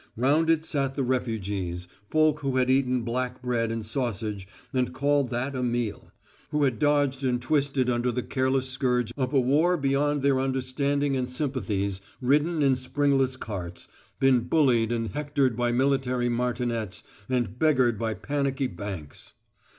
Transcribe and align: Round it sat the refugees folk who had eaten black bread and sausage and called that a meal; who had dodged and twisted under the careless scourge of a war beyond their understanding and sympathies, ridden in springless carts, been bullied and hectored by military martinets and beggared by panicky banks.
Round 0.17 0.49
it 0.49 0.65
sat 0.65 0.95
the 0.95 1.03
refugees 1.03 1.87
folk 2.09 2.39
who 2.39 2.55
had 2.57 2.71
eaten 2.71 3.03
black 3.03 3.39
bread 3.39 3.71
and 3.71 3.85
sausage 3.85 4.47
and 4.73 4.91
called 4.91 5.29
that 5.29 5.53
a 5.55 5.61
meal; 5.61 6.11
who 6.49 6.63
had 6.63 6.79
dodged 6.79 7.23
and 7.23 7.39
twisted 7.39 7.87
under 7.87 8.11
the 8.11 8.23
careless 8.23 8.67
scourge 8.67 9.13
of 9.15 9.31
a 9.31 9.39
war 9.39 9.77
beyond 9.77 10.23
their 10.23 10.39
understanding 10.39 11.15
and 11.15 11.29
sympathies, 11.29 12.01
ridden 12.19 12.63
in 12.63 12.75
springless 12.75 13.37
carts, 13.37 13.89
been 14.19 14.39
bullied 14.39 14.91
and 14.91 15.11
hectored 15.11 15.55
by 15.55 15.71
military 15.71 16.29
martinets 16.29 17.03
and 17.29 17.59
beggared 17.59 17.99
by 17.99 18.15
panicky 18.15 18.65
banks. 18.65 19.33